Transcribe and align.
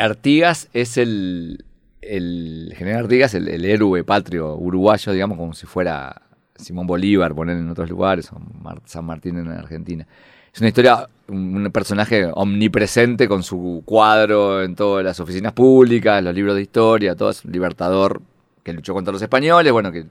Artigas 0.00 0.68
es 0.72 0.96
el, 0.96 1.64
el 2.02 2.72
general 2.76 3.04
Artigas, 3.04 3.34
el, 3.34 3.48
el 3.48 3.64
héroe 3.64 4.04
patrio 4.04 4.56
uruguayo, 4.56 5.12
digamos, 5.12 5.38
como 5.38 5.52
si 5.54 5.66
fuera 5.66 6.22
Simón 6.56 6.86
Bolívar, 6.86 7.34
poner 7.34 7.56
en 7.56 7.68
otros 7.70 7.88
lugares, 7.90 8.30
o 8.32 8.40
San 8.84 9.04
Martín 9.04 9.38
en 9.38 9.48
Argentina. 9.48 10.06
Es 10.52 10.60
una 10.60 10.68
historia, 10.68 11.08
un, 11.28 11.56
un 11.56 11.70
personaje 11.72 12.28
omnipresente 12.34 13.28
con 13.28 13.42
su 13.42 13.82
cuadro 13.84 14.62
en 14.62 14.74
todas 14.74 15.04
las 15.04 15.20
oficinas 15.20 15.52
públicas, 15.52 16.22
los 16.22 16.34
libros 16.34 16.54
de 16.56 16.62
historia, 16.62 17.14
todo 17.14 17.30
es 17.30 17.44
un 17.44 17.52
libertador 17.52 18.22
que 18.64 18.72
luchó 18.72 18.94
contra 18.94 19.12
los 19.12 19.22
españoles, 19.22 19.72
bueno, 19.72 19.92
que 19.92 20.06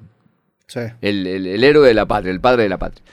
Sí. 0.68 0.82
el, 1.02 1.26
el- 1.28 1.48
el 1.48 1.64
héroe 1.64 1.88
de 1.88 1.94
la 1.94 2.06
patria, 2.06 2.32
el 2.32 2.42
padre 2.42 2.64
de 2.64 2.70
la 2.70 2.78
patria. 2.78 3.04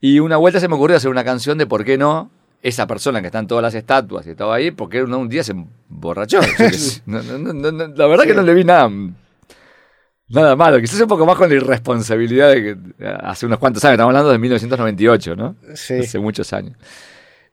Y 0.00 0.18
una 0.18 0.36
vuelta 0.38 0.58
se 0.60 0.66
me 0.68 0.74
ocurrió 0.74 0.96
hacer 0.96 1.10
una 1.10 1.22
canción 1.24 1.56
de 1.58 1.66
por 1.66 1.84
qué 1.84 1.96
no 1.98 2.30
esa 2.62 2.86
persona 2.86 3.20
que 3.20 3.26
está 3.28 3.38
en 3.38 3.46
todas 3.46 3.62
las 3.62 3.74
estatuas 3.74 4.26
y 4.26 4.30
estaba 4.30 4.54
ahí, 4.54 4.70
porque 4.70 5.02
un, 5.02 5.12
un 5.14 5.28
día 5.28 5.42
se 5.42 5.52
emborrachó. 5.52 6.40
No, 7.06 7.22
no, 7.22 7.52
no, 7.52 7.88
la 7.88 8.06
verdad 8.06 8.24
que 8.24 8.34
no 8.34 8.42
le 8.42 8.54
vi 8.54 8.64
nada, 8.64 8.90
nada 10.28 10.56
malo. 10.56 10.80
Quizás 10.80 11.00
un 11.00 11.08
poco 11.08 11.26
más 11.26 11.36
con 11.36 11.48
la 11.48 11.56
irresponsabilidad 11.56 12.50
de 12.50 12.62
que 12.62 13.06
hace 13.22 13.46
unos 13.46 13.58
cuantos 13.58 13.84
años, 13.84 13.94
estamos 13.94 14.10
hablando 14.10 14.30
de 14.30 14.38
1998, 14.38 15.36
¿no? 15.36 15.56
Sí. 15.74 15.94
Hace 15.94 16.18
muchos 16.18 16.52
años. 16.52 16.76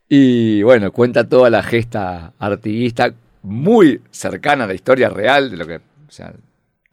Y 0.09 0.61
bueno, 0.63 0.91
cuenta 0.91 1.27
toda 1.27 1.49
la 1.49 1.63
gesta 1.63 2.33
artiguista 2.39 3.13
muy 3.43 4.01
cercana 4.11 4.63
a 4.63 4.67
la 4.67 4.73
historia 4.73 5.09
real 5.09 5.51
de 5.51 5.57
lo 5.57 5.67
que. 5.67 5.75
O 5.75 6.11
sea, 6.11 6.33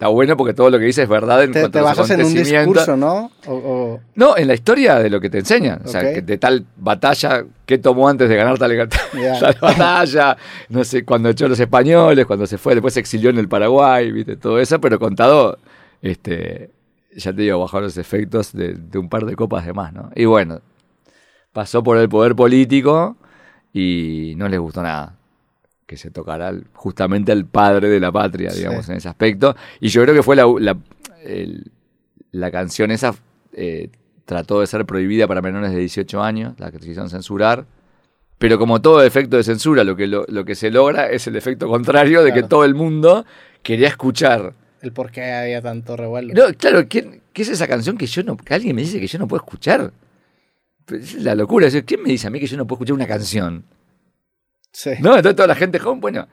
está 0.05 0.13
bueno 0.13 0.37
porque 0.37 0.53
todo 0.53 0.69
lo 0.69 0.79
que 0.79 0.85
dice 0.85 1.03
es 1.05 1.09
verdad 1.09 1.43
en 1.45 1.53
Te, 1.53 1.61
cuanto 1.61 1.73
te 1.73 1.79
a 1.79 1.83
los 1.89 1.97
basas 1.97 2.11
en 2.11 2.27
un 2.27 2.35
discurso, 2.35 2.95
¿no? 2.95 3.31
O, 3.47 3.55
o- 3.55 4.01
No, 4.17 4.37
en 4.37 4.49
la 4.49 4.53
historia 4.55 4.97
de 4.99 5.09
lo 5.09 5.19
que 5.19 5.31
te 5.31 5.39
enseñan. 5.39 5.81
O 5.83 5.89
sea, 5.89 6.03
de 6.03 6.37
tal 6.39 6.67
batalla, 6.77 7.43
qué 7.65 7.79
tomó 7.79 8.07
antes 8.07 8.29
de 8.29 8.37
ganar 8.37 8.59
tal, 8.59 8.71
tal 9.41 9.57
batalla, 9.61 10.37
no 10.69 10.85
sé, 10.85 11.07
cuando 11.07 11.31
echó 11.31 11.47
a 11.47 11.49
los 11.49 11.59
españoles, 11.59 12.27
cuando 12.27 12.47
se 12.47 12.59
fue, 12.59 12.75
después 12.75 12.93
se 12.93 13.01
exilió 13.01 13.31
en 13.31 13.39
el 13.39 13.49
Paraguay, 13.49 14.13
viste, 14.13 14.37
todo 14.37 14.61
eso, 14.61 14.79
pero 14.79 14.99
contado, 14.99 15.57
este, 16.03 16.71
ya 17.17 17.33
te 17.33 17.41
digo, 17.41 17.61
bajo 17.61 17.81
los 17.81 17.97
efectos 17.97 18.53
de, 18.53 18.75
de 18.75 18.99
un 18.99 19.09
par 19.09 19.25
de 19.25 19.35
copas 19.35 19.65
de 19.65 19.73
más, 19.73 19.95
¿no? 19.95 20.11
Y 20.15 20.27
bueno, 20.27 20.61
pasó 21.55 21.83
por 21.83 21.97
el 21.97 22.11
poder 22.11 22.35
político 22.37 23.17
y 23.73 24.35
no 24.37 24.51
les 24.51 24.61
gustó 24.61 24.83
nada 24.83 25.15
que 25.87 25.97
se 25.97 26.11
tocara 26.11 26.49
al- 26.49 26.67
justamente 26.73 27.31
al 27.33 27.45
padre 27.47 27.89
de 27.89 28.01
la 28.01 28.11
patria, 28.11 28.51
Sí. 28.51 28.59
digamos, 28.61 28.89
en 28.89 28.97
ese 28.97 29.09
aspecto. 29.09 29.55
Y 29.81 29.89
yo 29.89 30.03
creo 30.03 30.15
que 30.15 30.23
fue 30.23 30.37
la, 30.37 30.45
la, 30.59 30.77
el- 31.25 31.71
la 32.33 32.51
canción 32.51 32.91
esa 32.91 33.15
eh, 33.53 33.91
trató 34.25 34.61
de 34.61 34.67
ser 34.67 34.85
prohibida 34.87 35.29
para 35.29 35.41
menores 35.43 35.71
de 35.73 35.79
18 35.79 36.23
años, 36.23 36.55
la 36.59 36.71
que 36.71 36.79
quisieron 36.79 37.09
censurar. 37.11 37.67
Pero 38.39 38.59
como 38.59 38.81
todo 38.83 39.03
efecto 39.03 39.37
de 39.37 39.45
censura, 39.45 39.85
lo 39.85 39.95
que, 39.95 40.07
lo, 40.09 40.25
lo 40.29 40.45
que 40.45 40.55
se 40.55 40.71
logra 40.71 41.09
es 41.11 41.27
el 41.29 41.37
efecto 41.37 41.69
contrario 41.69 42.23
de 42.25 42.33
que 42.33 42.43
todo 42.43 42.65
el 42.65 42.75
mundo 42.75 43.25
quería 43.63 43.89
escuchar. 43.89 44.55
el 44.83 44.93
por 44.93 45.11
qué 45.13 45.33
había 45.33 45.63
tanto 45.63 45.97
revuelo. 45.97 46.35
No, 46.35 46.53
claro, 46.59 46.87
¿quién- 46.89 47.21
¿qué 47.33 47.43
es 47.43 47.49
esa 47.49 47.67
canción 47.69 47.97
que 47.97 48.07
yo 48.07 48.23
no, 48.25 48.37
que 48.37 48.53
alguien 48.55 48.75
me 48.75 48.83
dice 48.83 48.99
que 48.99 49.07
yo 49.07 49.19
no 49.19 49.29
puedo 49.29 49.43
escuchar? 49.45 49.93
Pues 50.85 51.15
es 51.15 51.23
la 51.23 51.35
locura. 51.35 51.69
¿Quién 51.87 52.03
me 52.03 52.11
dice 52.11 52.27
a 52.27 52.31
mí 52.31 52.41
que 52.41 52.47
yo 52.47 52.57
no 52.57 52.67
puedo 52.67 52.79
escuchar 52.79 52.95
una 52.95 53.07
canción? 53.07 53.65
Sí. 54.75 54.91
No, 55.01 55.17
entonces 55.17 55.37
toda 55.37 55.49
la 55.49 55.55
gente 55.55 55.79
joven, 55.79 56.01
bueno. 56.01 56.29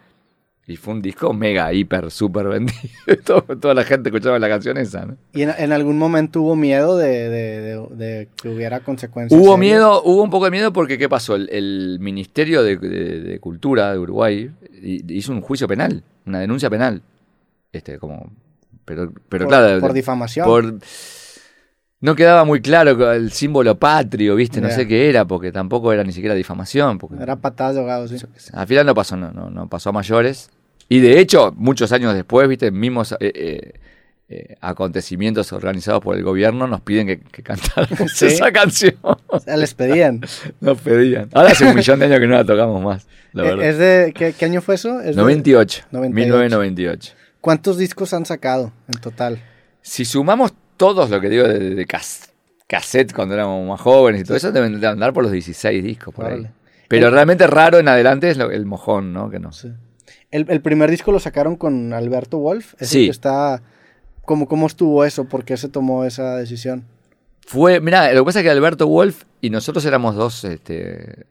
Y 0.67 0.75
fue 0.77 0.93
un 0.93 1.01
disco 1.01 1.33
mega, 1.33 1.71
hiper, 1.73 2.11
súper 2.11 2.47
vendido. 2.47 2.79
Toda 3.59 3.73
la 3.73 3.83
gente 3.83 4.09
escuchaba 4.09 4.37
la 4.39 4.47
canción 4.47 4.77
esa, 4.77 5.05
¿no? 5.05 5.17
¿Y 5.33 5.41
en, 5.41 5.49
en 5.57 5.71
algún 5.71 5.97
momento 5.97 6.41
hubo 6.41 6.55
miedo 6.55 6.97
de, 6.97 7.29
de- 7.29 7.61
de- 7.61 7.87
de 7.95 8.29
que 8.41 8.47
hubiera 8.49 8.79
consecuencias? 8.81 9.37
Hubo 9.37 9.55
serias? 9.55 9.59
miedo, 9.59 10.03
hubo 10.03 10.21
un 10.23 10.29
poco 10.29 10.45
de 10.45 10.51
miedo 10.51 10.71
porque 10.71 10.97
¿qué 10.97 11.09
pasó? 11.09 11.35
El, 11.35 11.49
el 11.49 11.97
Ministerio 11.99 12.61
de, 12.63 13.37
Cultura 13.41 13.91
de 13.91 13.97
Uruguay 13.99 14.51
hi- 14.81 15.03
hizo 15.09 15.31
un 15.31 15.41
juicio 15.41 15.67
penal, 15.67 16.03
una 16.25 16.39
denuncia 16.39 16.69
penal. 16.69 17.01
Este, 17.71 17.97
como. 17.97 18.31
Pero, 18.85 19.11
pero 19.29 19.45
por, 19.45 19.49
claro. 19.53 19.79
por 19.81 19.93
difamación. 19.93 20.45
por- 20.45 20.75
no 22.01 22.15
quedaba 22.15 22.43
muy 22.45 22.61
claro 22.61 23.13
el 23.13 23.31
símbolo 23.31 23.77
patrio, 23.77 24.35
¿viste? 24.35 24.59
No 24.59 24.69
sé 24.69 24.87
qué 24.87 25.07
era, 25.09 25.25
porque 25.25 25.51
tampoco 25.51 25.93
era 25.93 26.03
ni 26.03 26.11
siquiera 26.11 26.35
difamación. 26.35 26.97
Porque, 26.97 27.21
Era 27.21 27.35
patadas 27.35 27.77
ahogado, 27.77 28.07
sí. 28.07 28.17
Al 28.53 28.67
final 28.67 28.85
no 28.87 28.95
pasó, 28.95 29.15
no, 29.15 29.31
no, 29.31 29.49
no 29.49 29.69
pasó 29.69 29.89
a 29.89 29.93
mayores. 29.93 30.49
Y 30.89 30.99
de 30.99 31.19
hecho, 31.19 31.53
muchos 31.55 31.91
años 31.91 32.13
después, 32.13 32.47
viste, 32.49 32.71
mismos 32.71 33.13
eh, 33.13 33.17
eh, 33.33 33.73
eh, 34.29 34.55
acontecimientos 34.61 35.53
organizados 35.53 36.01
por 36.01 36.15
el 36.17 36.23
gobierno 36.23 36.65
nos 36.65 36.81
piden 36.81 37.05
que, 37.05 37.19
que 37.19 37.43
cantáramos 37.43 38.11
¿Sí? 38.15 38.25
esa 38.25 38.51
canción. 38.51 38.95
O 39.27 39.39
sea, 39.39 39.55
les 39.57 39.73
pedían. 39.73 40.21
Nos 40.59 40.79
pedían. 40.81 41.29
Ahora 41.33 41.51
hace 41.51 41.65
un 41.65 41.75
millón 41.75 41.99
de 41.99 42.05
años 42.05 42.19
que 42.19 42.27
no 42.27 42.35
la 42.35 42.45
tocamos 42.45 42.81
más, 42.83 43.07
la 43.33 43.43
verdad. 43.43 43.65
¿Es 43.65 43.77
de, 43.77 44.13
¿qué, 44.15 44.33
qué 44.33 44.45
año 44.45 44.61
fue 44.61 44.75
eso? 44.75 44.99
Es 45.01 45.15
de- 45.15 45.21
98, 45.21 45.83
98. 45.91 46.15
1998. 46.15 47.13
¿Cuántos 47.41 47.77
discos 47.77 48.13
han 48.13 48.25
sacado 48.25 48.71
en 48.87 48.99
total? 49.01 49.41
Si 49.81 50.03
sumamos 50.05 50.53
todos 50.81 51.11
lo 51.11 51.21
que 51.21 51.29
digo 51.29 51.47
de, 51.47 51.75
de 51.75 51.85
cas- 51.85 52.31
cassette 52.67 53.13
cuando 53.13 53.35
éramos 53.35 53.67
más 53.67 53.79
jóvenes 53.79 54.21
y 54.21 54.23
todo 54.23 54.35
eso, 54.35 54.51
deben 54.51 54.79
de 54.81 54.87
andar 54.87 55.13
por 55.13 55.21
los 55.21 55.31
16 55.31 55.83
discos 55.83 56.11
por 56.11 56.25
ahí. 56.25 56.47
Pero 56.87 57.11
realmente 57.11 57.45
raro 57.45 57.77
en 57.77 57.87
adelante 57.87 58.31
es 58.31 58.37
lo- 58.37 58.49
el 58.49 58.65
mojón, 58.65 59.13
¿no? 59.13 59.29
Que 59.29 59.37
no. 59.37 59.51
Sí. 59.51 59.71
El, 60.31 60.47
el 60.49 60.61
primer 60.61 60.89
disco 60.89 61.11
lo 61.11 61.19
sacaron 61.19 61.55
con 61.55 61.93
Alberto 61.93 62.39
Wolf. 62.39 62.73
Es 62.79 62.81
el 62.81 62.87
Sí. 62.87 63.05
que 63.05 63.11
está. 63.11 63.61
¿Cómo, 64.25 64.47
¿Cómo 64.47 64.65
estuvo 64.65 65.05
eso? 65.05 65.25
¿Por 65.25 65.43
qué 65.45 65.55
se 65.55 65.69
tomó 65.69 66.03
esa 66.03 66.37
decisión? 66.37 66.85
Fue, 67.45 67.79
mira, 67.79 68.11
lo 68.13 68.21
que 68.21 68.25
pasa 68.25 68.39
es 68.39 68.43
que 68.43 68.49
Alberto 68.49 68.87
Wolf 68.87 69.23
y 69.41 69.51
nosotros 69.51 69.85
éramos 69.85 70.15
dos 70.15 70.43
este, 70.45 71.25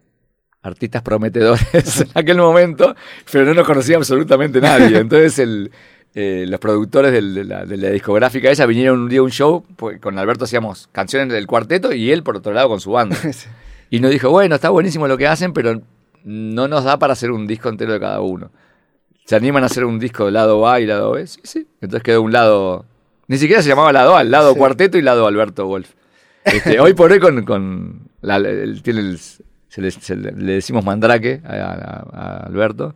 artistas 0.62 1.02
prometedores 1.02 2.00
en 2.02 2.08
aquel 2.14 2.36
momento, 2.36 2.94
pero 3.32 3.44
no 3.46 3.54
nos 3.54 3.66
conocía 3.66 3.96
absolutamente 3.96 4.60
nadie. 4.60 4.98
Entonces 5.04 5.38
el, 5.40 5.70
eh, 6.14 6.44
los 6.48 6.58
productores 6.60 7.12
del- 7.12 7.34
de, 7.34 7.44
la, 7.44 7.64
de 7.64 7.76
la 7.76 7.90
discográfica 7.90 8.50
esa 8.50 8.66
vinieron 8.66 9.00
un 9.00 9.08
día 9.08 9.20
a 9.20 9.22
un 9.22 9.30
show, 9.30 9.64
pues, 9.76 10.00
con 10.00 10.18
Alberto 10.18 10.44
hacíamos 10.44 10.88
canciones 10.92 11.32
del 11.32 11.46
cuarteto 11.46 11.92
y 11.92 12.10
él 12.10 12.22
por 12.22 12.36
otro 12.36 12.52
lado 12.52 12.68
con 12.68 12.80
su 12.80 12.90
banda. 12.92 13.16
Y 13.92 13.98
nos 13.98 14.12
dijo, 14.12 14.30
bueno, 14.30 14.54
está 14.54 14.70
buenísimo 14.70 15.08
lo 15.08 15.18
que 15.18 15.26
hacen, 15.26 15.52
pero 15.52 15.82
no 16.22 16.68
nos 16.68 16.84
da 16.84 16.98
para 17.00 17.12
hacer 17.14 17.32
un 17.32 17.48
disco 17.48 17.68
entero 17.68 17.92
de 17.92 17.98
cada 17.98 18.20
uno. 18.20 18.52
¿Se 19.24 19.34
animan 19.34 19.64
a 19.64 19.66
hacer 19.66 19.84
un 19.84 19.98
disco 19.98 20.26
de 20.26 20.30
lado 20.30 20.68
A 20.68 20.78
y 20.78 20.86
lado 20.86 21.10
B? 21.10 21.26
Sí, 21.26 21.40
sí. 21.42 21.66
Entonces 21.80 22.04
quedó 22.04 22.22
un 22.22 22.30
lado... 22.32 22.84
Ni 23.26 23.36
siquiera 23.38 23.62
se 23.62 23.68
llamaba 23.68 23.92
lado 23.92 24.16
A, 24.16 24.22
lado 24.22 24.52
Sí. 24.52 24.58
cuarteto 24.58 24.96
y 24.96 25.02
lado 25.02 25.26
Alberto 25.26 25.66
Wolf. 25.66 25.90
Este, 26.44 26.78
hoy 26.78 26.94
por 26.94 27.10
hoy 27.10 27.18
con, 27.18 27.44
con 27.44 28.08
la- 28.20 28.36
el- 28.36 28.80
tiene 28.82 29.00
el- 29.00 29.18
se 29.18 29.80
le, 29.82 29.90
se 29.90 30.14
le- 30.14 30.32
le 30.32 30.52
decimos 30.52 30.84
mandrake 30.84 31.40
a, 31.44 31.52
a- 31.52 32.06
a 32.12 32.36
Alberto. 32.46 32.94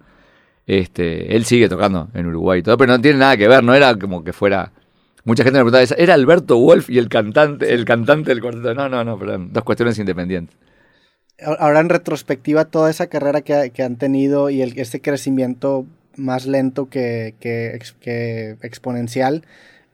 Este, 0.66 1.36
él 1.36 1.44
sigue 1.44 1.68
tocando 1.68 2.08
en 2.14 2.26
Uruguay 2.26 2.60
y 2.60 2.62
todo, 2.62 2.78
pero 2.78 2.92
no 2.92 3.00
tiene 3.00 3.18
nada 3.18 3.36
que 3.36 3.48
ver, 3.48 3.62
no 3.62 3.74
era 3.74 3.98
como 3.98 4.24
que 4.24 4.32
fuera. 4.32 4.72
Mucha 5.24 5.44
gente 5.44 5.58
me 5.62 5.70
preguntaba, 5.70 6.02
¿era 6.02 6.14
Alberto 6.14 6.58
Wolf 6.58 6.90
y 6.90 6.98
el 6.98 7.08
cantante, 7.08 7.72
el 7.74 7.84
cantante 7.84 8.30
del 8.30 8.40
cuarteto? 8.40 8.74
No, 8.74 8.88
no, 8.88 9.04
no, 9.04 9.18
perdón, 9.18 9.52
dos 9.52 9.64
cuestiones 9.64 9.98
independientes. 9.98 10.56
Ahora 11.58 11.80
en 11.80 11.88
retrospectiva, 11.88 12.64
toda 12.66 12.90
esa 12.90 13.08
carrera 13.08 13.40
que, 13.42 13.70
que 13.74 13.82
han 13.82 13.96
tenido 13.96 14.50
y 14.50 14.62
el, 14.62 14.78
este 14.78 15.00
crecimiento 15.00 15.84
más 16.16 16.46
lento 16.46 16.88
que, 16.88 17.34
que, 17.40 17.74
ex- 17.74 17.92
que 18.00 18.56
exponencial, 18.62 19.42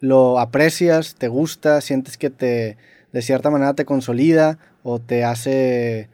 ¿lo 0.00 0.38
aprecias? 0.38 1.14
¿Te 1.14 1.28
gusta? 1.28 1.81
¿Sientes 1.81 2.19
que 2.19 2.28
te 2.31 2.76
de 3.12 3.22
cierta 3.22 3.50
manera 3.50 3.75
te 3.75 3.87
consolida 3.87 4.58
o 4.82 5.00
te 5.00 5.25
hace, 5.25 6.08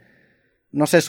no 0.71 0.87
sé, 0.87 0.99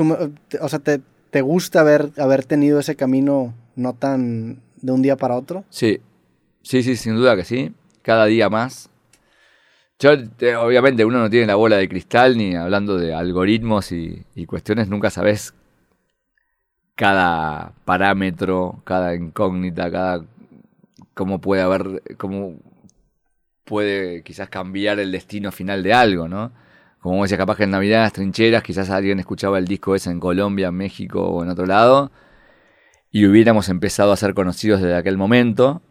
o 0.61 0.69
sea, 0.69 0.79
te, 0.81 1.01
te 1.31 1.43
gusta 1.43 1.81
haber, 1.81 2.11
haber 2.19 2.45
tenido 2.45 2.79
ese 2.79 2.97
camino 2.97 3.55
no 3.77 3.95
tan 3.95 4.61
de 4.81 4.93
un 4.93 5.03
día 5.03 5.17
para 5.17 5.37
otro? 5.37 5.65
Sí, 5.71 6.01
sí, 6.63 6.83
sí, 6.83 6.97
sin 6.97 7.17
duda 7.17 7.37
que 7.37 7.45
sí. 7.45 7.73
Cada 8.03 8.27
día 8.27 8.49
más. 8.49 8.89
Yo, 9.99 10.13
obviamente, 10.61 11.05
uno 11.05 11.19
no 11.19 11.29
tiene 11.31 11.47
la 11.47 11.57
bola 11.57 11.77
de 11.77 11.89
cristal 11.89 12.37
ni 12.39 12.55
hablando 12.55 12.97
de 12.97 13.13
algoritmos 13.13 13.91
y, 13.93 14.25
y 14.35 14.47
cuestiones, 14.47 14.89
nunca 14.89 15.11
sabes 15.11 15.55
cada 16.99 17.75
parámetro, 17.85 18.83
cada 18.85 19.15
incógnita, 19.15 19.89
cada 19.89 20.25
cómo 21.15 21.41
puede 21.41 21.63
haber, 21.63 22.03
cómo 22.17 22.57
puede 23.65 24.25
quizás 24.25 24.49
cambiar 24.49 24.99
el 24.99 25.13
destino 25.13 25.53
final 25.53 25.85
de 25.85 25.93
algo, 25.93 26.27
¿no? 26.27 26.51
Como 27.01 27.23
decía, 27.23 27.37
capaz 27.37 27.57
que 27.57 27.65
en 27.65 27.71
Navidad 27.71 27.99
en 27.99 28.03
las 28.05 28.13
trincheras, 28.13 28.63
quizás 28.63 28.91
alguien 28.91 29.19
escuchaba 29.19 29.59
el 29.59 29.67
disco 29.67 29.95
ese 29.95 30.11
en 30.11 30.21
Colombia, 30.21 30.69
en 30.69 30.75
México 30.75 31.23
o 31.23 31.43
en 31.43 31.49
otro 31.49 31.67
lado, 31.67 32.11
y 33.11 33.27
hubiéramos 33.27 33.69
empezado 33.69 34.13
a 34.13 34.17
ser 34.17 34.35
conocidos 34.35 34.81
desde 34.81 34.97
aquel 34.97 35.17
momento, 35.17 35.83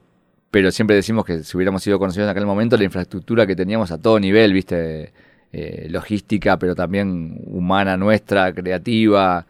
pero 0.51 0.71
siempre 0.71 0.95
decimos 0.95 1.25
que 1.25 1.43
si 1.43 1.57
hubiéramos 1.57 1.83
sido 1.83 1.99
conocidos 1.99 2.25
en 2.25 2.31
aquel 2.31 2.45
momento, 2.45 2.77
la 2.77 2.83
infraestructura 2.83 3.45
que 3.47 3.55
teníamos 3.55 3.91
a 3.91 3.97
todo 3.97 4.19
nivel, 4.19 4.53
viste, 4.53 5.13
Eh, 5.53 5.87
logística, 5.89 6.59
pero 6.59 6.75
también 6.75 7.39
humana 7.47 7.95
nuestra, 7.95 8.51
creativa, 8.53 9.45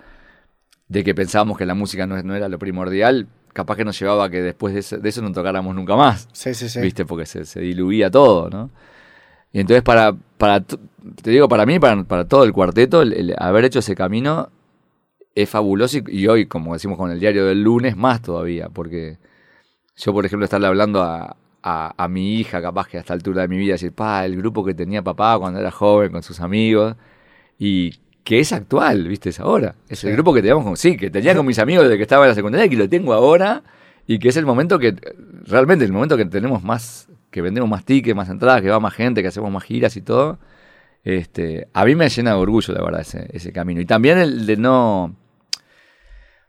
de 0.88 1.04
que 1.04 1.16
pensábamos 1.16 1.58
que 1.58 1.66
la 1.66 1.74
música 1.74 2.06
no, 2.06 2.22
no 2.22 2.36
era 2.36 2.48
lo 2.48 2.60
primordial, 2.60 3.26
capaz 3.52 3.78
que 3.78 3.84
nos 3.84 4.00
llevaba 4.00 4.26
a 4.26 4.30
que 4.30 4.44
después 4.44 4.76
de 4.76 4.82
eso, 4.82 5.00
de 5.00 5.10
eso 5.10 5.24
no 5.24 5.32
tocáramos 5.32 5.74
nunca 5.74 5.96
más. 5.96 6.30
Sí, 6.34 6.54
sí, 6.54 6.70
sí. 6.70 6.82
¿viste? 6.82 7.04
Porque 7.04 7.26
se, 7.26 7.46
se 7.46 7.62
diluía 7.62 8.12
todo, 8.12 8.48
¿no? 8.48 8.70
Y 9.52 9.60
entonces 9.60 9.82
para, 9.82 10.14
para 10.38 10.64
te 11.22 11.32
digo, 11.32 11.48
para 11.48 11.66
mí, 11.66 11.80
para, 11.80 12.04
para 12.04 12.26
todo 12.26 12.44
el 12.44 12.54
cuarteto, 12.54 13.02
el, 13.02 13.14
el 13.14 13.36
haber 13.38 13.66
hecho 13.66 13.80
ese 13.80 13.96
camino 13.96 14.50
es 15.38 15.50
fabuloso 15.50 16.00
y, 16.08 16.28
hoy, 16.28 16.48
como 16.48 16.74
decimos 16.74 16.98
con 16.98 17.12
el 17.12 17.20
diario 17.20 17.46
del 17.46 17.62
lunes, 17.62 17.96
más 17.96 18.24
todavía, 18.24 18.70
porque 18.70 19.20
yo, 19.96 20.12
por 20.12 20.26
ejemplo, 20.26 20.46
estarle 20.46 20.66
hablando 20.66 21.04
a, 21.04 21.38
a, 21.62 22.08
mi 22.08 22.40
hija, 22.40 22.60
capaz 22.60 22.88
que 22.88 22.98
a 22.98 23.02
esta 23.02 23.14
altura 23.14 23.44
de 23.44 23.48
mi 23.48 23.58
vida, 23.58 23.74
decir, 23.74 23.92
pa, 23.92 24.26
el 24.26 24.36
grupo 24.36 24.66
que 24.66 24.74
tenía 24.74 25.04
papá 25.04 25.38
cuando 25.38 25.60
era 25.60 25.70
joven 25.70 26.12
con 26.12 26.24
sus 26.24 26.40
amigos, 26.40 26.96
y 27.60 27.92
que 28.24 28.40
es 28.40 28.52
actual, 28.52 29.08
¿viste? 29.08 29.30
Es 29.30 29.40
ahora. 29.40 29.76
Es 29.90 30.04
el 30.04 30.14
grupo 30.14 30.34
que 30.34 30.42
teníamos 30.42 30.64
con, 30.64 30.76
sí, 30.76 30.98
que 30.98 31.12
tenía 31.12 31.36
con 31.36 31.46
mis 31.46 31.60
amigos 31.60 31.84
desde 31.84 31.98
que 31.98 32.04
estaba 32.04 32.26
en 32.26 32.30
la 32.30 32.36
secundaria, 32.36 32.66
y 32.66 32.70
que 32.70 32.78
lo 32.78 32.90
tengo 32.90 33.14
ahora, 33.14 33.64
y 34.08 34.18
que 34.18 34.30
es 34.30 34.38
el 34.38 34.46
momento 34.46 34.80
que, 34.80 34.96
realmente, 35.46 35.86
el 35.86 35.92
momento 35.92 36.18
que 36.18 36.26
tenemos 36.26 36.64
más, 36.64 37.10
que 37.30 37.44
vendemos 37.44 37.70
más 37.70 37.86
tickets, 37.86 38.16
más 38.16 38.30
entradas, 38.30 38.64
que 38.64 38.70
va 38.70 38.80
más 38.80 38.94
gente, 38.96 39.22
que 39.22 39.28
hacemos 39.28 39.52
más 39.52 39.64
giras 39.64 39.96
y 39.98 40.02
todo. 40.02 40.40
Este, 41.08 41.70
a 41.72 41.86
mí 41.86 41.96
me 41.96 42.10
llena 42.10 42.32
de 42.32 42.36
orgullo, 42.36 42.74
la 42.74 42.84
verdad, 42.84 43.00
ese, 43.00 43.30
ese 43.32 43.54
camino. 43.54 43.80
Y 43.80 43.86
también 43.86 44.18
el 44.18 44.46
de 44.46 44.58
no 44.58 45.16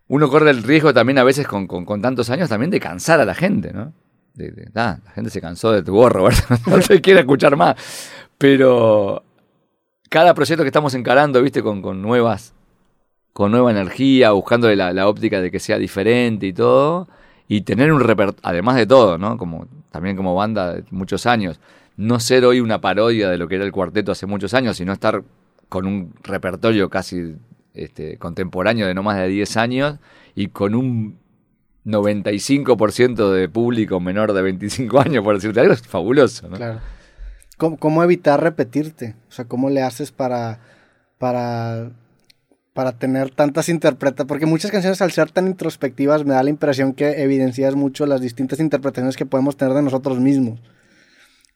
uno 0.09 0.29
corre 0.29 0.51
el 0.51 0.65
riesgo 0.65 0.93
también 0.93 1.17
a 1.19 1.23
veces 1.23 1.47
con, 1.47 1.69
con, 1.69 2.03
tantos 2.03 2.29
años 2.31 2.49
también 2.49 2.69
de 2.69 2.81
cansar 2.81 3.21
a 3.21 3.25
la 3.25 3.37
gente, 3.37 3.73
¿no? 3.73 3.93
De, 4.35 4.69
la 4.75 5.01
gente 5.15 5.31
se 5.31 5.41
cansó 5.41 5.71
de 5.71 5.85
tu 5.85 5.93
gorro, 5.93 6.25
¿verdad? 6.25 6.59
no 6.67 6.81
te 6.81 7.01
quiere 7.03 7.21
escuchar 7.21 7.55
más. 7.55 7.77
Pero 8.37 9.23
cada 10.09 10.35
proyecto 10.35 10.65
que 10.65 10.71
estamos 10.71 10.93
encarando, 10.95 11.41
viste, 11.41 11.63
con, 11.63 11.81
con 11.81 12.03
nuevas, 12.03 12.53
con 13.33 13.53
nueva 13.53 13.71
energía, 13.71 14.33
buscando 14.33 14.75
la, 14.75 14.93
la, 14.93 15.07
óptica 15.07 15.41
de 15.41 15.53
que 15.53 15.61
sea 15.61 15.79
diferente 15.79 16.49
y 16.49 16.53
todo, 16.53 17.07
y 17.47 17.61
tener 17.61 17.93
un 17.93 18.01
repertorio, 18.01 18.41
además 18.43 18.75
de 18.75 18.89
todo, 18.89 19.19
¿no? 19.19 19.39
Como, 19.39 19.69
también 19.93 20.17
como 20.17 20.35
banda 20.35 20.75
de 20.75 20.85
muchos 20.91 21.27
años, 21.27 21.61
no 21.99 22.21
ser 22.21 22.45
hoy 22.45 22.61
una 22.61 22.81
parodia 22.81 23.29
de 23.29 23.37
lo 23.37 23.49
que 23.49 23.57
era 23.57 23.65
el 23.65 23.73
cuarteto 23.73 24.13
hace 24.13 24.25
muchos 24.25 24.55
años, 24.55 24.77
sino 24.77 24.93
estar 24.93 25.25
con 25.69 25.85
un 25.85 26.15
repertorio 26.23 26.89
casi 26.89 27.35
este, 27.75 28.17
contemporáneo 28.19 28.87
de 28.87 28.95
no 28.95 29.03
más 29.03 29.19
de 29.19 29.27
10 29.27 29.57
años 29.57 29.99
y 30.37 30.47
con 30.49 30.77
un 30.77 31.19
95% 31.85 33.33
de 33.33 33.49
público 33.49 33.99
menor 33.99 34.33
de 34.33 34.43
25 34.43 35.01
años, 35.01 35.25
por 35.25 35.35
decirte 35.35 35.59
algo, 35.61 35.73
es 35.73 35.83
fabuloso, 35.83 36.49
¿no? 36.49 36.57
Claro. 36.57 36.81
¿Cómo, 37.57 38.05
evitar 38.05 38.41
repetirte? 38.41 39.17
O 39.29 39.33
sea, 39.33 39.47
¿cómo 39.47 39.69
le 39.69 39.83
haces 39.83 40.13
para, 40.13 40.61
para, 41.19 41.91
para 42.75 42.93
tener 42.93 43.31
tantas 43.31 43.69
interpretaciones? 43.69 44.29
Porque 44.29 44.47
muchas 44.47 44.71
canciones 44.71 45.03
al 45.03 45.11
ser 45.11 45.33
tan 45.33 45.49
introspectivas 45.49 46.25
me 46.25 46.35
da 46.35 46.45
la 46.45 46.51
impresión 46.51 46.93
que 46.93 47.21
evidencias 47.25 47.75
mucho 47.75 48.07
las 48.07 48.21
distintas 48.21 48.61
interpretaciones 48.61 49.17
que 49.17 49.27
podemos 49.27 49.57
tener 49.57 49.75
de 49.75 49.83
nosotros 49.83 50.21
mismos. 50.21 50.61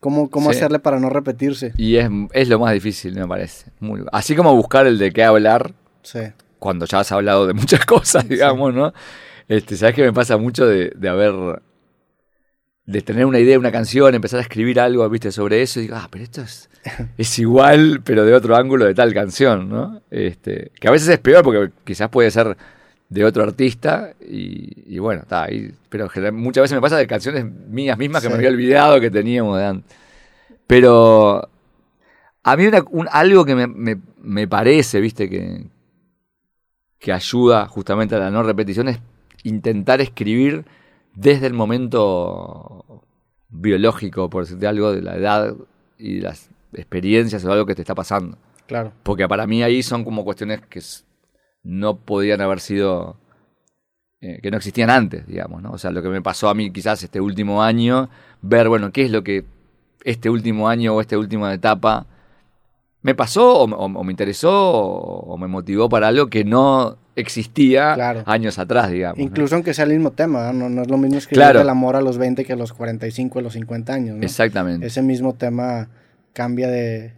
¿Cómo, 0.03 0.29
cómo 0.29 0.49
hacerle 0.49 0.79
para 0.79 0.99
no 0.99 1.09
repetirse? 1.09 1.71
Y 1.77 1.95
es, 1.95 2.09
es, 2.33 2.49
lo 2.49 2.59
más 2.59 2.73
difícil, 2.73 3.15
me 3.15 3.25
parece. 3.25 3.71
así 4.11 4.35
como 4.35 4.53
buscar 4.53 4.85
el 4.85 4.97
de 4.97 5.13
qué 5.13 5.23
hablar, 5.23 5.73
cuando 6.59 6.85
ya 6.85 6.99
has 6.99 7.11
hablado 7.13 7.47
de 7.47 7.53
muchas 7.53 7.85
cosas, 7.85 8.27
digamos, 8.27 8.73
¿no? 8.73 8.93
Este, 9.47 9.77
¿Sabes 9.77 9.95
qué 9.95 10.01
me 10.03 10.11
pasa 10.11 10.35
mucho 10.35 10.67
de, 10.67 10.91
de 10.93 11.07
haber. 11.07 11.61
de 12.85 13.01
tener 13.01 13.25
una 13.25 13.39
idea, 13.39 13.57
una 13.57 13.71
canción, 13.71 14.13
empezar 14.13 14.39
a 14.39 14.43
escribir 14.43 14.77
algo, 14.81 15.09
viste, 15.09 15.31
sobre 15.31 15.61
eso, 15.61 15.79
y 15.79 15.83
digo, 15.83 15.95
ah, 15.95 16.09
pero 16.11 16.25
esto 16.25 16.41
es, 16.41 16.69
es 17.17 17.39
igual, 17.39 18.01
pero 18.03 18.25
de 18.25 18.33
otro 18.33 18.57
ángulo 18.57 18.83
de 18.83 18.93
tal 18.93 19.13
canción, 19.13 19.69
¿no? 19.69 20.01
Este, 20.11 20.73
que 20.81 20.89
a 20.89 20.91
veces 20.91 21.07
es 21.07 21.19
peor 21.19 21.45
porque 21.45 21.71
quizás 21.85 22.09
puede 22.09 22.29
ser 22.29 22.57
de 23.13 23.23
otro 23.23 23.43
artista, 23.43 24.13
y, 24.19 24.97
bueno, 24.97 25.21
está 25.21 25.43
ahí. 25.43 25.71
Pero 25.89 26.09
muchas 26.33 26.63
veces 26.63 26.75
me 26.75 26.81
pasa 26.81 26.97
de 26.97 27.05
canciones 27.05 27.45
mías 27.45 27.97
mismas 27.97 28.23
que 28.23 28.29
me 28.29 28.35
había 28.35 28.49
olvidado 28.49 28.99
que 28.99 29.11
teníamos 29.11 29.59
de 29.59 29.65
antes. 29.65 29.97
Pero 30.65 31.47
a 32.41 32.55
mí 32.57 32.65
algo 33.11 33.45
que 33.45 33.55
me, 33.55 33.97
me 34.17 34.47
parece, 34.47 34.99
viste, 34.99 35.29
que, 35.29 35.67
que 36.97 37.13
ayuda 37.13 37.67
justamente 37.67 38.15
a 38.15 38.19
la 38.19 38.31
no 38.31 38.41
repetición 38.41 38.87
es 38.87 38.99
intentar 39.43 40.01
escribir 40.01 40.65
desde 41.13 41.45
el 41.45 41.53
momento 41.53 43.03
biológico, 43.49 44.27
por 44.29 44.43
decirte 44.43 44.65
algo, 44.65 44.91
de 44.91 45.03
la 45.03 45.17
edad 45.17 45.53
y 45.99 46.15
de 46.15 46.21
las 46.21 46.49
experiencias 46.73 47.45
o 47.45 47.51
algo 47.51 47.67
que 47.67 47.75
te 47.75 47.83
está 47.83 47.93
pasando. 47.93 48.37
Claro. 48.65 48.91
Porque 49.03 49.27
para 49.27 49.45
mí 49.45 49.61
ahí 49.61 49.83
son 49.83 50.03
como 50.03 50.23
cuestiones 50.23 50.61
que 50.61 50.81
no 51.63 51.97
podían 51.97 52.41
haber 52.41 52.59
sido, 52.59 53.17
eh, 54.21 54.39
que 54.41 54.51
no 54.51 54.57
existían 54.57 54.89
antes, 54.89 55.25
digamos, 55.25 55.61
¿no? 55.61 55.71
O 55.71 55.77
sea, 55.77 55.91
lo 55.91 56.01
que 56.01 56.09
me 56.09 56.21
pasó 56.21 56.49
a 56.49 56.53
mí 56.53 56.71
quizás 56.71 57.03
este 57.03 57.19
último 57.19 57.63
año, 57.63 58.09
ver, 58.41 58.69
bueno, 58.69 58.91
qué 58.91 59.03
es 59.03 59.11
lo 59.11 59.23
que 59.23 59.45
este 60.03 60.29
último 60.29 60.67
año 60.67 60.93
o 60.93 61.01
esta 61.01 61.17
última 61.17 61.53
etapa 61.53 62.05
me 63.03 63.15
pasó 63.15 63.63
o, 63.63 64.03
me 64.03 64.11
interesó 64.11 64.51
o, 64.51 65.37
me 65.37 65.47
motivó 65.47 65.89
para 65.89 66.07
algo 66.07 66.27
que 66.27 66.45
no 66.45 66.97
existía 67.15 67.93
años 68.25 68.57
atrás, 68.57 68.89
digamos. 68.89 69.19
Incluso 69.19 69.55
aunque 69.55 69.73
sea 69.73 69.83
el 69.83 69.91
mismo 69.91 70.11
tema, 70.11 70.51
¿no? 70.53 70.81
es 70.81 70.89
lo 70.89 70.97
mismo 70.97 71.17
escribir 71.17 71.57
el 71.57 71.69
amor 71.69 71.95
a 71.97 72.01
los 72.01 72.17
20 72.17 72.45
que 72.45 72.53
a 72.53 72.55
los 72.55 72.73
45 72.73 73.39
o 73.39 73.41
los 73.41 73.53
50 73.53 73.93
años. 73.93 74.17
¿no? 74.17 74.23
Exactamente. 74.23 74.87
Ese 74.87 75.01
mismo 75.01 75.35
tema 75.35 75.89
cambia 76.31 76.69
de, 76.69 77.13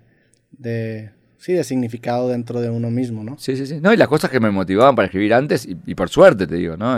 de, 0.51 1.11
sí, 1.37 1.53
de 1.53 1.63
significado 1.63 2.29
dentro 2.29 2.61
de 2.61 2.69
uno 2.69 2.89
mismo, 2.91 3.23
¿no? 3.23 3.37
Sí, 3.37 3.55
sí, 3.55 3.65
sí. 3.65 3.79
No, 3.81 3.93
y 3.93 3.97
las 3.97 4.07
cosas 4.07 4.29
que 4.29 4.39
me 4.39 4.51
motivaban 4.51 4.95
para 4.95 5.07
escribir 5.07 5.33
antes, 5.33 5.67
y, 5.67 5.95
por 5.95 6.09
suerte 6.09 6.47
te 6.47 6.55
digo, 6.55 6.77
¿no? 6.77 6.97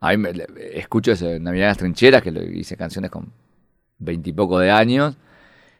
A 0.00 0.16
mí 0.16 0.28
escucho 0.72 1.12
ese 1.12 1.40
Navidad 1.40 1.64
en 1.64 1.70
las 1.70 1.78
trincheras, 1.78 2.22
que 2.22 2.30
hice 2.54 2.76
canciones 2.76 3.10
con 3.10 3.32
veintipoco 3.98 4.58
de 4.58 4.70
años, 4.70 5.16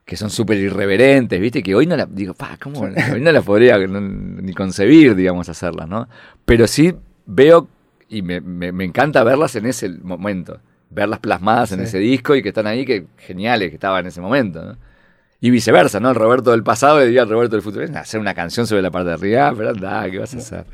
que 0.04 0.16
son 0.16 0.30
súper 0.30 0.58
irreverentes, 0.58 1.40
¿viste? 1.40 1.62
Que 1.62 1.74
hoy 1.74 1.86
no 1.86 1.96
la, 1.96 2.06
digo, 2.06 2.34
pa, 2.34 2.56
¿cómo? 2.60 2.80
Hoy 2.80 3.20
no 3.20 3.30
la 3.30 3.42
podría 3.42 3.78
ni 3.86 4.52
concebir, 4.54 5.14
digamos, 5.14 5.48
hacerlas, 5.48 5.88
¿no? 5.88 6.08
Pero 6.44 6.66
sí 6.66 6.94
veo 7.26 7.68
y 8.08 8.22
me, 8.22 8.40
me, 8.40 8.84
encanta 8.84 9.22
verlas 9.22 9.54
en 9.56 9.66
ese 9.66 9.88
momento, 9.90 10.60
verlas 10.90 11.20
plasmadas 11.20 11.72
en 11.72 11.80
ese 11.80 11.98
disco 11.98 12.34
y 12.34 12.42
que 12.42 12.48
están 12.48 12.66
ahí, 12.66 12.86
que 12.86 13.06
geniales 13.18 13.68
que 13.68 13.74
estaban 13.74 14.00
en 14.00 14.06
ese 14.06 14.22
momento, 14.22 14.64
¿no? 14.64 14.87
Y 15.40 15.50
viceversa, 15.50 16.00
¿no? 16.00 16.10
El 16.10 16.16
Roberto 16.16 16.50
del 16.50 16.64
pasado 16.64 16.98
le 16.98 17.06
diría 17.06 17.22
al 17.22 17.28
Roberto 17.28 17.54
del 17.54 17.62
futuro, 17.62 17.86
hacer 17.96 18.18
una 18.18 18.34
canción 18.34 18.66
sobre 18.66 18.82
la 18.82 18.90
parte 18.90 19.08
de 19.08 19.14
arriba, 19.14 19.52
pero 19.56 19.70
anda, 19.70 20.10
¿qué 20.10 20.18
vas 20.18 20.34
a 20.34 20.38
hacer? 20.38 20.64